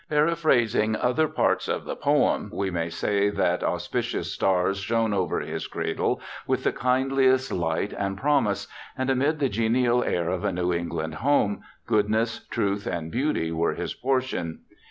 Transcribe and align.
Paraphrasing 0.09 0.95
other 0.95 1.27
parts 1.27 1.67
of 1.67 1.85
the 1.85 1.95
poem, 1.95 2.49
we 2.51 2.71
may 2.71 2.89
say 2.89 3.29
that 3.29 3.63
auspicious 3.63 4.31
stars 4.33 4.79
shone 4.79 5.13
over 5.13 5.41
his 5.41 5.67
cradle 5.67 6.19
with 6.47 6.63
the 6.63 6.71
kindliest 6.71 7.51
light 7.53 7.93
and 7.93 8.17
promise, 8.17 8.67
and 8.97 9.11
amid 9.11 9.37
the 9.37 9.47
genial 9.47 10.03
air 10.03 10.27
of 10.31 10.43
a 10.43 10.51
New 10.51 10.73
England 10.73 11.13
home, 11.13 11.61
goodness, 11.85 12.47
truth, 12.47 12.87
and 12.87 13.11
beauty 13.11 13.51
were 13.51 13.75
his 13.75 13.93
portion. 13.93 14.61